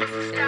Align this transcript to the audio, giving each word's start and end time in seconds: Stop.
Stop. 0.00 0.47